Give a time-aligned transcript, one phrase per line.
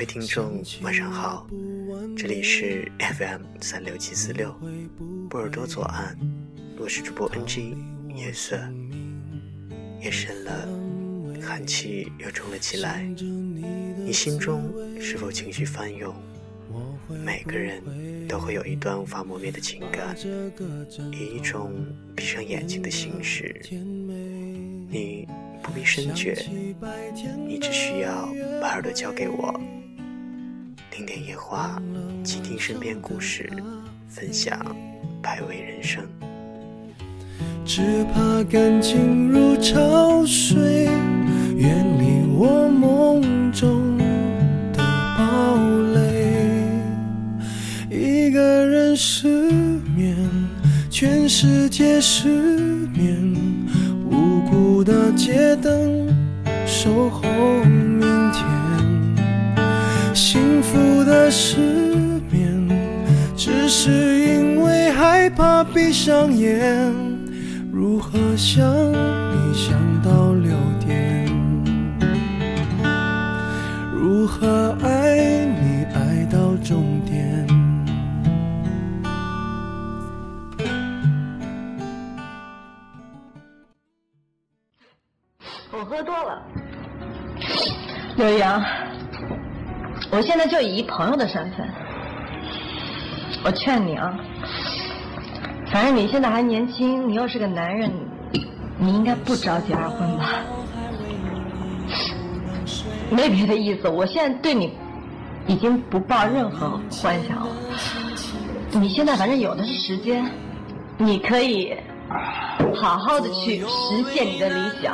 [0.00, 1.46] 各位听众，晚上好，
[2.16, 4.50] 这里是 FM 三六七四六，
[5.28, 6.16] 波尔多左岸，
[6.78, 7.76] 我是主播 NG
[8.08, 8.58] 夜色。
[10.00, 10.66] 夜深了，
[11.42, 13.02] 寒气又重了起来，
[13.98, 16.14] 你心中是否情绪翻涌？
[17.22, 17.82] 每个人
[18.26, 20.16] 都会有一段无法磨灭的情感，
[21.12, 21.74] 以一种
[22.16, 23.54] 闭上眼睛的形式。
[23.68, 25.28] 你
[25.62, 26.34] 不必深觉，
[27.46, 28.26] 你只需要
[28.62, 29.60] 把耳朵交给我，
[31.00, 31.80] 听点野花，
[32.22, 33.48] 倾听身边故事，
[34.06, 34.54] 分享
[35.22, 36.04] 百味人生。
[37.64, 40.90] 只怕感情如潮水，
[41.56, 44.84] 远离我梦中的
[45.16, 45.56] 堡
[45.94, 46.68] 垒。
[47.88, 49.26] 一个人失
[49.96, 50.14] 眠，
[50.90, 53.34] 全世界失眠，
[54.04, 56.14] 无辜的街灯
[56.66, 57.22] 守候。
[60.60, 61.56] 幸福的失
[62.30, 62.68] 眠，
[63.34, 66.92] 只是因为害怕闭上眼。
[67.72, 69.72] 如何想你想
[70.04, 70.29] 到
[90.10, 91.68] 我现在就以朋友的身份，
[93.44, 94.12] 我劝你啊。
[95.70, 97.88] 反正你现在还年轻，你又是个男人，
[98.76, 100.40] 你应该不着急二婚吧？
[103.08, 104.72] 没别的意思，我现在对你
[105.46, 107.48] 已经不抱任何幻想了。
[108.72, 110.28] 你现在反正有的是时间，
[110.98, 111.76] 你可以
[112.74, 114.92] 好好的去实现你的理想，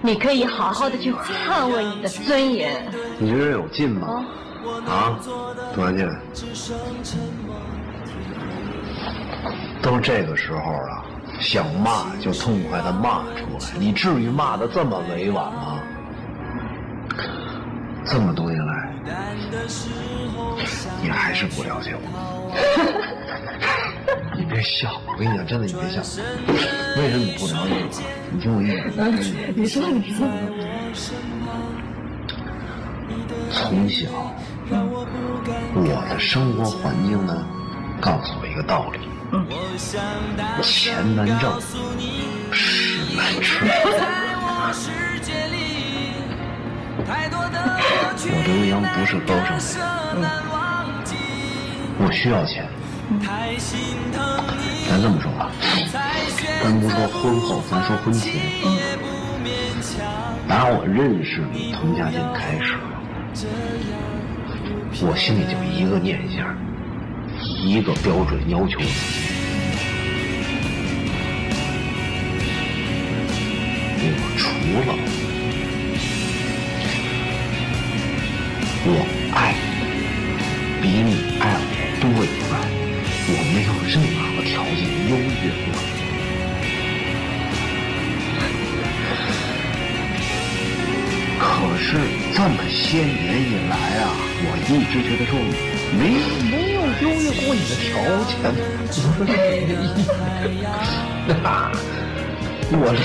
[0.00, 2.82] 你可以好好的去捍卫你的尊严。
[3.18, 4.24] 你这人有劲吗？
[4.86, 5.18] 啊，
[5.74, 6.06] 多少劲？
[9.80, 11.04] 都这个时候了，
[11.40, 13.78] 想骂就痛快的骂出来。
[13.78, 15.80] 你至于骂的这么委婉吗？
[18.04, 18.92] 这么多年来，
[21.02, 22.02] 你还是不了解我。
[24.36, 26.02] 你别笑，我跟你讲，真的，你别笑。
[26.98, 28.28] 为什么你不了解我？
[28.30, 28.94] 你听我一说。
[29.54, 30.26] 你说，你说。
[33.68, 34.06] 从小，
[35.74, 37.44] 我的生活环境呢，
[38.00, 39.00] 告诉我一个道理。
[40.62, 41.60] 钱难挣，
[42.52, 43.66] 屎难吃。
[48.28, 50.30] 我刘洋不是高尚的人，
[51.98, 52.68] 我需要钱。
[54.88, 55.50] 咱这么说吧，
[56.62, 58.32] 咱不说婚后，咱说婚前。
[60.48, 62.76] 打我认识你滕家俊开始，
[65.02, 66.56] 我心里就一个念想。
[67.44, 68.90] 一个标准要求自己，
[74.08, 74.48] 我除
[74.86, 74.88] 了
[78.86, 78.90] 我
[79.34, 79.58] 爱你
[80.80, 81.60] 比你爱我
[82.00, 82.54] 多以外，
[83.28, 84.80] 我没有任何条件
[85.10, 85.95] 优越过你。
[91.78, 91.98] 是
[92.34, 94.04] 这么些年以来啊，
[94.42, 95.32] 我一直觉得说
[95.98, 96.00] 没
[96.50, 96.76] 没有。
[96.98, 97.92] 优越过你的条
[98.24, 98.32] 件，
[101.28, 101.70] 那
[102.72, 102.98] 我刘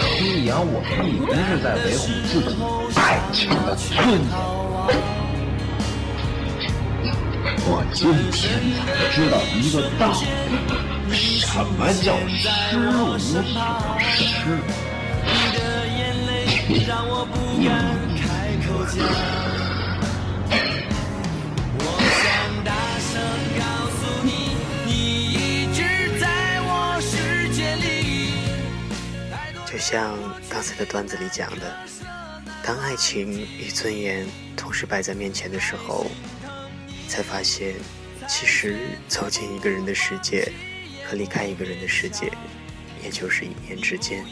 [0.46, 2.56] 洋，我一直是在维护自己
[2.96, 4.16] 爱情的尊严。
[7.68, 8.00] 我今
[8.32, 10.02] 天才知道一个道
[11.12, 12.40] 理，什么叫失
[12.80, 12.90] 无
[13.20, 13.30] 所
[14.00, 14.10] 失？
[16.70, 16.72] 你
[17.60, 18.21] 你。
[29.66, 30.18] 就像
[30.50, 31.74] 刚才的段子里讲的，
[32.64, 34.28] 当爱情与尊严
[34.58, 36.12] 同时摆在面前的时候，
[37.08, 37.76] 才发现，
[38.28, 38.78] 其实
[39.08, 40.52] 走进一个人的世界
[41.06, 42.30] 和离开一个人的世界，
[43.02, 44.26] 也就是一念之间。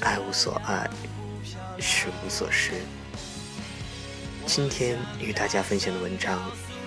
[0.00, 0.90] 爱无所爱，
[1.78, 2.72] 失无所失。
[4.46, 6.38] 今天与大家分享的文章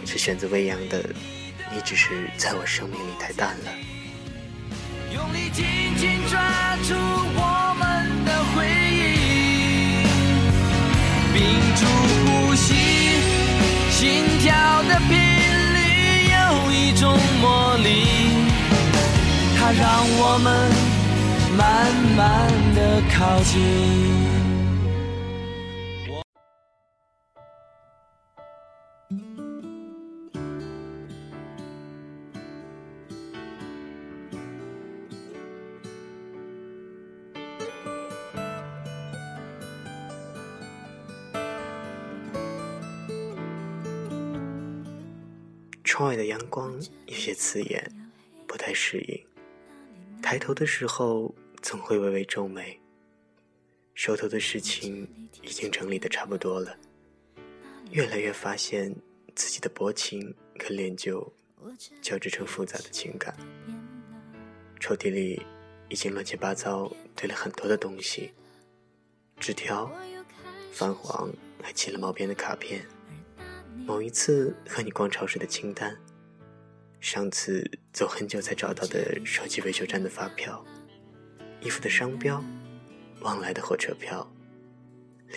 [0.05, 1.03] 是选自未央的，
[1.73, 3.71] 你只是在我生命里太淡了。
[5.13, 5.65] 用力紧
[5.97, 6.39] 紧抓
[6.83, 10.05] 住我们的回忆，
[11.33, 11.41] 屏
[11.75, 11.85] 住
[12.25, 12.73] 呼吸，
[13.91, 15.17] 心跳的频
[15.73, 15.77] 率
[16.31, 16.37] 有
[16.71, 18.05] 一种魔力，
[19.57, 20.47] 它让我们
[21.57, 24.26] 慢慢的靠近。
[45.87, 47.89] 窗外的阳光有些刺眼，
[48.45, 49.25] 不太适应。
[50.21, 52.77] 抬头的时候总会微微皱眉。
[53.95, 55.07] 手头的事情
[55.41, 56.77] 已经整理的差不多了，
[57.89, 58.93] 越来越发现
[59.33, 61.33] 自己的薄情跟恋旧
[62.01, 63.33] 交织成复杂的情感。
[64.81, 65.41] 抽屉里
[65.87, 68.33] 已经乱七八糟堆了很多的东西，
[69.39, 69.89] 纸条、
[70.73, 71.31] 泛黄
[71.63, 72.85] 还起了毛边的卡片，
[73.85, 75.95] 某一次和你逛超市的清单，
[76.99, 80.63] 上次走很久才找到的手机维修站的发票，
[81.61, 82.43] 衣服的商标。
[83.21, 84.31] 往来的火车票，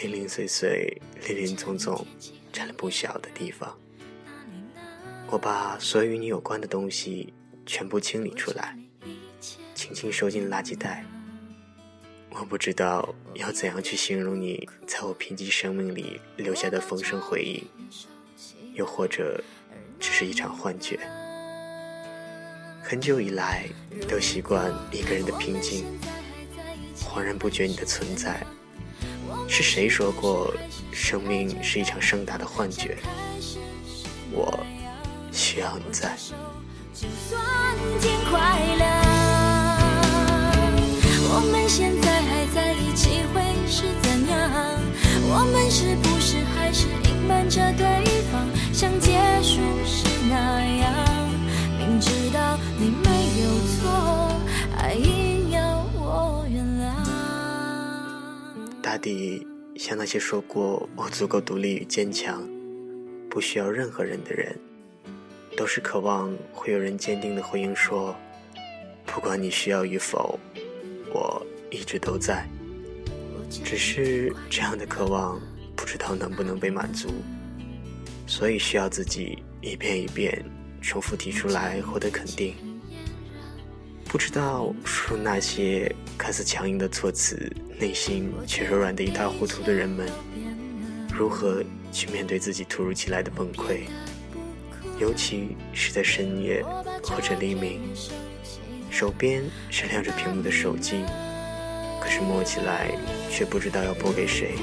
[0.02, 2.06] 零零碎碎、林林总总，
[2.52, 3.74] 占了不小的地方。
[5.28, 7.32] 我把所有与你有关的东西
[7.64, 8.78] 全部清理出来，
[9.74, 11.06] 轻轻收进垃圾袋。
[12.32, 17.64] 我不知道要怎样去形容你在我贫瘠生命里留下的丰盛回忆，
[18.80, 19.38] 又或者
[19.98, 20.98] 只是一场幻觉。
[22.82, 23.68] 很久以来，
[24.08, 25.84] 都习惯一个人的平静。
[26.98, 28.42] 恍然不觉你的存在，
[29.46, 30.54] 是谁说过
[30.90, 32.96] 生命是一场盛大的幻觉？
[34.32, 34.58] 我
[35.30, 36.16] 需要你在。
[41.32, 44.80] 我们现在还在一起会是怎样？
[45.32, 47.99] 我们是不是还是隐瞒着对
[59.00, 62.46] 大抵像那些说过我足够独立与坚强，
[63.30, 64.54] 不需要任何人的人，
[65.56, 68.14] 都是渴望会有人坚定的回应说
[69.06, 70.38] ：“不管你需要与否，
[71.14, 72.46] 我一直都在。”
[73.48, 75.40] 只是这样的渴望
[75.74, 77.08] 不知道能不能被满足，
[78.26, 80.44] 所以需要自己一遍一遍
[80.82, 82.54] 重复提出来获得肯定。
[84.10, 87.48] 不知道说那些看似强硬的措辞，
[87.78, 90.04] 内心却柔软的一塌糊涂的人们，
[91.14, 91.62] 如何
[91.92, 93.82] 去面对自己突如其来的崩溃？
[94.98, 96.60] 尤其是在深夜
[97.04, 97.82] 或者黎明，
[98.90, 101.04] 手边是亮着屏幕的手机，
[102.00, 102.90] 可是摸起来
[103.30, 104.56] 却不知道要拨给谁。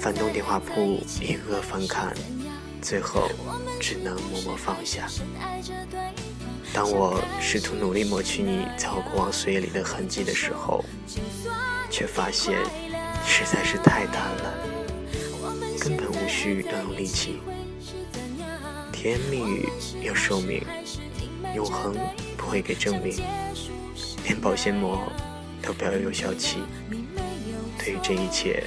[0.00, 2.12] 翻动电话簿，一个个翻看，
[2.82, 3.30] 最后
[3.78, 5.06] 只能默默放下。
[6.78, 10.84] 当我试图努力抹去你在我过往岁月里的痕迹的时候，
[11.90, 12.56] 却发现
[13.26, 14.54] 实在是太淡了，
[15.80, 17.40] 根本无需动用力气。
[18.92, 19.68] 甜言蜜语
[20.00, 20.62] 有寿命，
[21.52, 21.96] 永恒
[22.36, 23.24] 不会给证明，
[24.22, 25.10] 连保鲜膜
[25.60, 26.58] 都不要有效期。
[27.76, 28.62] 对于这一切，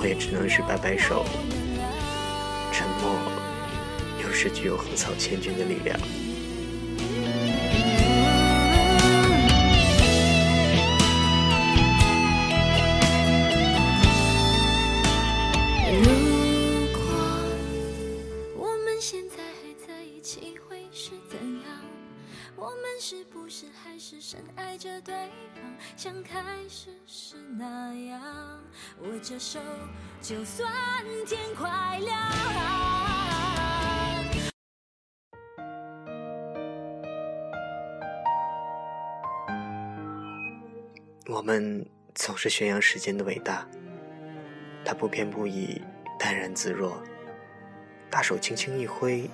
[0.00, 1.24] 我也只能是摆摆手。
[2.72, 3.14] 沉默，
[4.20, 5.96] 有时具有横扫千军的力量。
[26.02, 28.20] 像开始时那样
[29.04, 29.60] 握着手
[30.20, 30.68] 就算
[31.28, 32.20] 天快亮
[41.28, 43.64] 我们总是宣扬时间的伟大
[44.84, 45.80] 它不偏不倚
[46.18, 47.00] 淡然自若
[48.10, 49.30] 大手轻轻一挥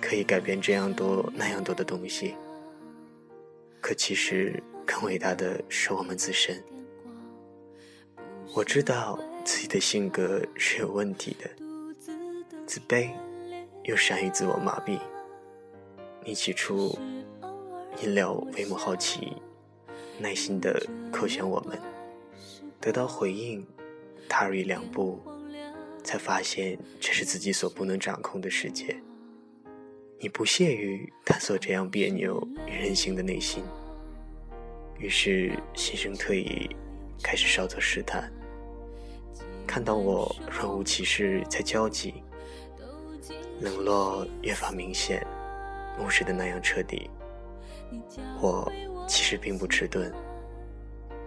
[0.00, 2.34] 可以改变这样多那样多的东西。
[3.80, 6.64] 可其实更伟大的是我们自身。
[8.54, 11.50] 我知道自己的性格是有问题的，
[12.66, 13.10] 自卑，
[13.84, 14.98] 又善于自我麻痹。
[16.24, 16.98] 你起初
[18.02, 19.34] 因了为母好奇，
[20.18, 21.78] 耐心的叩响我们，
[22.80, 23.64] 得到回应，
[24.26, 25.20] 踏入一两步，
[26.02, 28.98] 才发现这是自己所不能掌控的世界。
[30.18, 33.62] 你不屑于探索这样别扭与任性的内心。
[34.98, 36.68] 于是心生退意，
[37.22, 38.30] 开始稍作试探。
[39.66, 42.14] 看到我若无其事在交际，
[43.60, 45.24] 冷落越发明显，
[46.00, 47.08] 无视的那样彻底。
[48.40, 48.70] 我
[49.06, 50.12] 其实并不迟钝。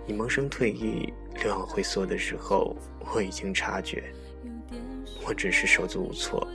[0.05, 2.75] 你萌生退意、略往回缩的时候，
[3.13, 4.03] 我已经察觉。
[5.25, 6.45] 我只是手足无措，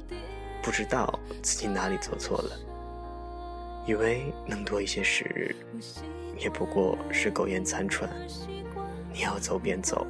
[0.62, 2.58] 不知道自己哪里做错了，
[3.86, 5.54] 以为能多一些时日
[6.36, 8.10] 也不过是苟延残喘。
[9.12, 10.06] 你要走便走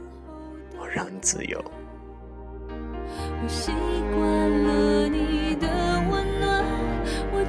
[0.80, 1.62] 我让你自由
[3.08, 3.70] 我习
[4.12, 5.68] 惯了你的
[6.10, 6.64] 温暖
[7.32, 7.44] 我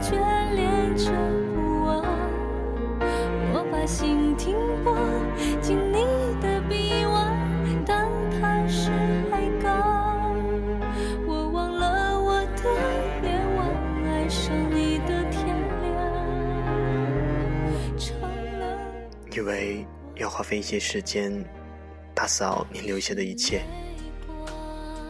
[0.53, 1.11] 恋着
[1.55, 2.05] 不忘。
[3.53, 4.16] 我把心
[19.37, 21.31] 以为要花费一些时间
[22.15, 23.61] 打扫你留下的一切，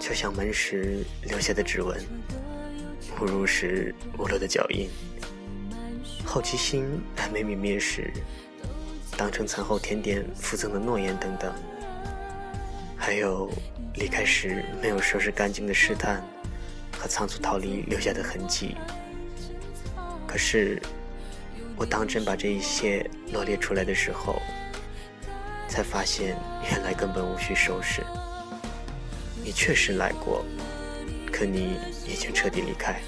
[0.01, 1.98] 敲响门时留下的指纹，
[3.22, 4.89] 误入时误落的脚印，
[6.25, 6.84] 好奇心
[7.15, 8.12] 还没泯灭时，
[9.15, 11.53] 当成餐后甜点附赠的诺言等等，
[12.98, 13.50] 还有
[13.93, 16.22] 离开时没有收拾干净的试探
[17.00, 18.75] 和仓促逃离留下的痕迹。
[20.27, 20.81] 可是。
[21.77, 24.41] 我当真把这一切罗列出来的时候，
[25.69, 26.36] 才发现
[26.72, 28.03] 原来根本无需收拾。
[29.43, 30.43] 你确实来过，
[31.31, 33.00] 可你已经彻底离开。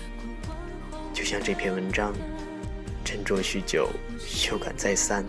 [1.12, 2.14] 就像这篇文章，
[3.04, 5.26] 斟酌许久，修改再三，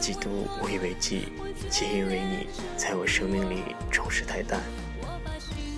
[0.00, 1.28] 几度无以为继，
[1.68, 2.46] 皆因为你
[2.76, 4.60] 在我生命里重视太淡。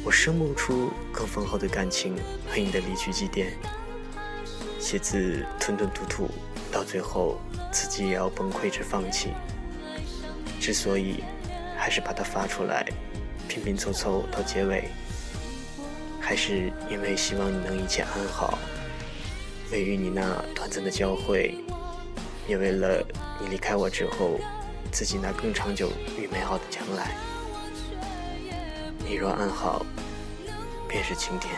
[0.04, 2.14] 我生不出更丰厚的感情
[2.49, 3.47] 和你的离去祭奠。
[4.88, 6.30] 写字吞吞吐吐，
[6.73, 7.38] 到最后
[7.71, 9.35] 自己也要崩溃着放弃。
[10.59, 11.23] 之所以
[11.76, 12.87] 还是把它发出来，
[13.50, 14.88] 拼拼凑凑到结尾，
[16.18, 18.59] 还是因为希望你能一切安好，
[19.71, 21.54] 为与你那短暂的交汇，
[22.49, 23.04] 也为了
[23.38, 24.40] 你离开我之后，
[24.90, 27.14] 自己那更长久与美好的将来。
[29.07, 29.85] 你若安好，
[30.88, 31.52] 便是晴天。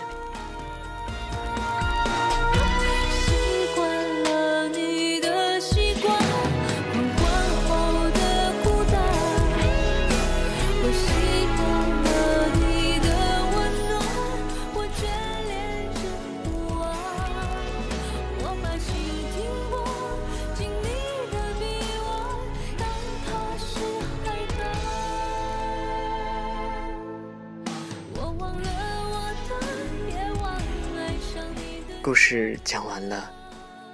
[32.02, 33.30] 故事讲完了，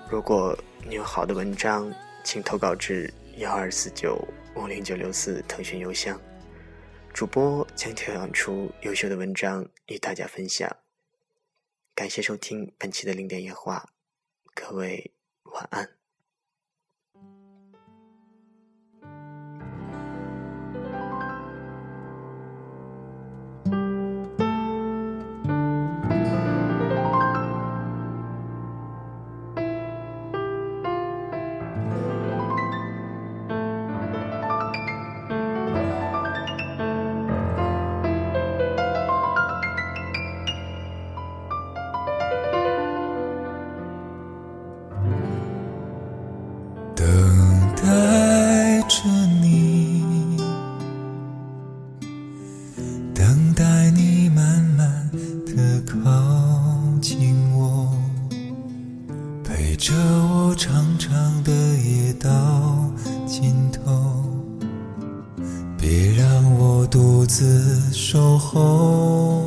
[0.08, 4.16] 如果你有好的文章，请投稿至幺二四九
[4.54, 6.20] 五零九六四腾讯邮箱，
[7.12, 10.70] 主播将挑选出优秀的文章与大家分享。
[11.96, 13.88] 感谢收听本期的零点夜话，
[14.54, 15.95] 各位晚安。
[59.76, 61.12] 陪着我长长
[61.44, 62.30] 的夜到
[63.26, 64.24] 尽头，
[65.76, 69.45] 别让我独自守候。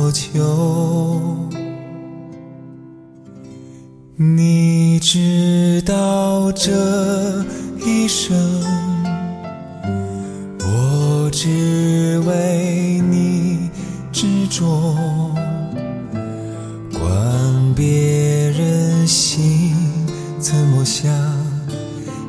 [0.00, 1.36] 所求。
[4.16, 7.44] 你知道这
[7.84, 8.34] 一生，
[10.58, 13.68] 我只为你
[14.10, 14.96] 执着。
[16.94, 19.74] 管别人心
[20.38, 21.12] 怎么想，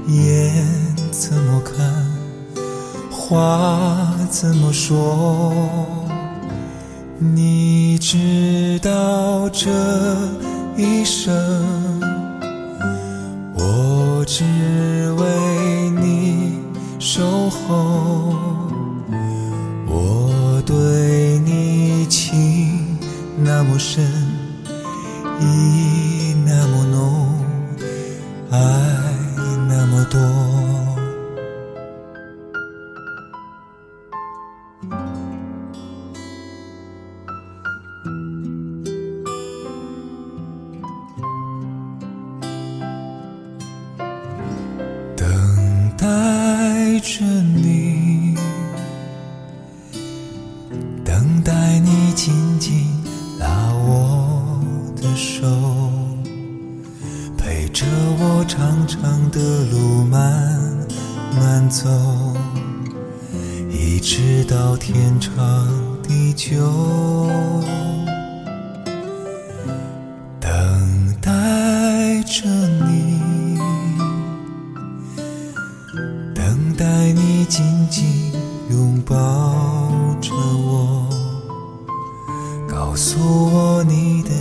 [0.10, 0.68] 眼
[1.10, 2.06] 怎么看，
[3.10, 5.54] 话怎么说。
[7.22, 9.70] 你知道这。
[10.78, 11.32] 一生，
[13.54, 14.44] 我知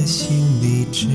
[0.07, 1.07] 心里只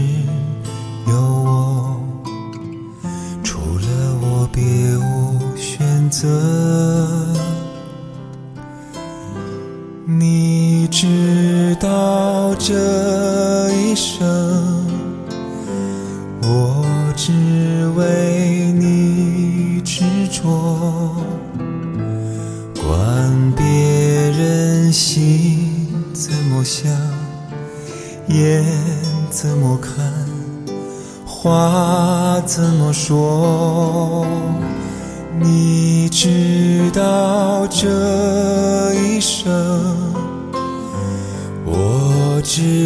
[36.17, 39.51] 直到这一生
[41.65, 42.85] 我知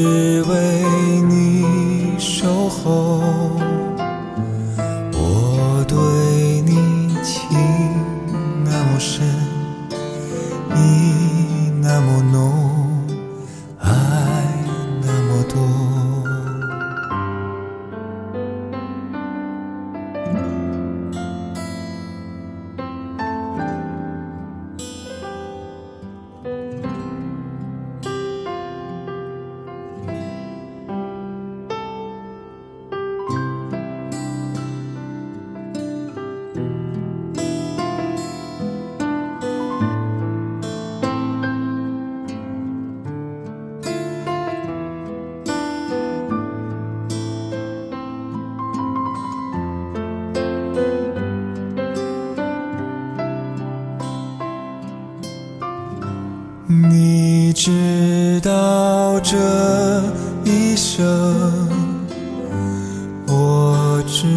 [64.21, 64.27] 只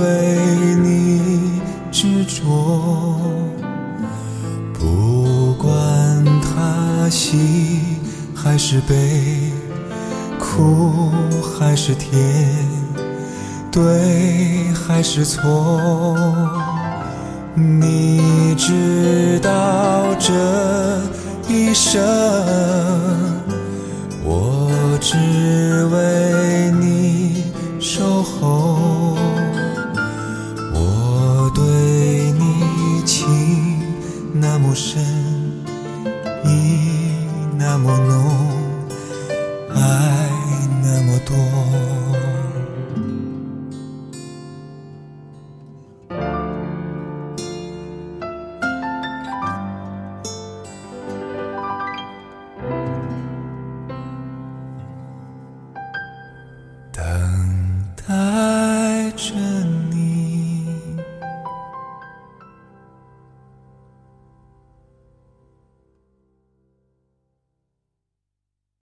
[0.00, 1.60] 为你
[1.92, 3.20] 执着
[4.74, 7.78] 不管他喜
[8.34, 9.52] 还是悲
[10.40, 12.12] 苦还是甜
[13.70, 16.16] 对还是错
[17.54, 20.32] 你知道这
[21.48, 22.02] 一生
[34.62, 35.31] 陌生。